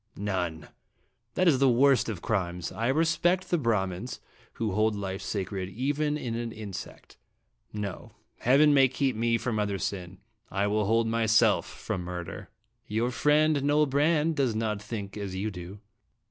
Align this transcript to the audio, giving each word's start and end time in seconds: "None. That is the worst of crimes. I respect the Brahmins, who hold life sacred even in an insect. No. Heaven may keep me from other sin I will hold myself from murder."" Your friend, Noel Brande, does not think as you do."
"None. 0.35 0.67
That 1.35 1.47
is 1.47 1.59
the 1.59 1.69
worst 1.69 2.09
of 2.09 2.23
crimes. 2.23 2.71
I 2.71 2.87
respect 2.87 3.51
the 3.51 3.59
Brahmins, 3.59 4.19
who 4.53 4.71
hold 4.71 4.95
life 4.95 5.21
sacred 5.21 5.69
even 5.69 6.17
in 6.17 6.33
an 6.33 6.51
insect. 6.51 7.17
No. 7.71 8.13
Heaven 8.39 8.73
may 8.73 8.87
keep 8.87 9.15
me 9.15 9.37
from 9.37 9.59
other 9.59 9.77
sin 9.77 10.17
I 10.49 10.65
will 10.65 10.85
hold 10.85 11.05
myself 11.05 11.67
from 11.67 12.01
murder."" 12.01 12.49
Your 12.87 13.11
friend, 13.11 13.61
Noel 13.61 13.85
Brande, 13.85 14.35
does 14.35 14.55
not 14.55 14.81
think 14.81 15.17
as 15.17 15.35
you 15.35 15.51
do." 15.51 15.81